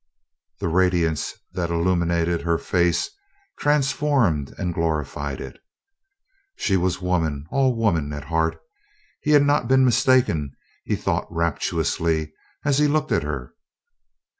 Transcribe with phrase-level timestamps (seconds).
[0.59, 3.11] The radiance that illuminated her face
[3.59, 5.59] transformed and glorified it.
[6.55, 8.59] She was woman all woman, at heart
[9.21, 12.33] he had not been mistaken, he thought rapturously
[12.65, 13.53] as he looked at her.